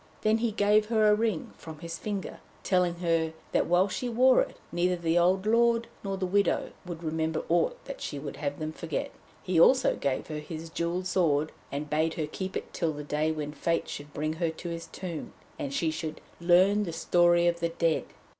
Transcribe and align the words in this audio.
Then 0.21 0.39
he 0.39 0.49
gave 0.49 0.87
her 0.87 1.07
a 1.07 1.13
ring 1.13 1.53
from 1.59 1.77
his 1.77 1.99
finger, 1.99 2.39
telling 2.63 2.95
her 2.95 3.33
that 3.51 3.67
while 3.67 3.87
she 3.87 4.09
wore 4.09 4.41
it 4.41 4.57
neither 4.71 4.95
the 4.95 5.19
old 5.19 5.45
lord 5.45 5.85
nor 6.03 6.17
the 6.17 6.25
widow 6.25 6.71
would 6.87 7.03
remember 7.03 7.43
aught 7.49 7.77
that 7.85 8.01
she 8.01 8.17
would 8.17 8.37
have 8.37 8.57
them 8.57 8.71
forget. 8.71 9.11
He 9.43 9.59
also 9.59 9.95
gave 9.95 10.25
her 10.25 10.39
his 10.39 10.71
jewelled 10.71 11.05
sword, 11.05 11.51
and 11.71 11.87
bade 11.87 12.15
her 12.15 12.25
keep 12.25 12.57
it 12.57 12.73
till 12.73 12.93
the 12.93 13.03
day 13.03 13.31
when 13.31 13.51
Fate 13.51 13.87
should 13.87 14.11
bring 14.11 14.33
her 14.41 14.49
to 14.49 14.69
his 14.69 14.87
tomb, 14.87 15.33
and 15.59 15.71
she 15.71 15.91
should 15.91 16.19
'learn 16.39 16.81
the 16.81 16.93
story 16.93 17.45
of 17.45 17.59
the 17.59 17.69
dead.' 17.69 18.05